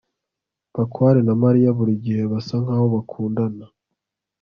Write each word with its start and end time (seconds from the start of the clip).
bakware 0.75 1.19
na 1.27 1.33
mariya 1.43 1.69
burigihe 1.77 2.23
basa 2.31 2.55
nkaho 2.63 2.85
bakundana 2.93 3.65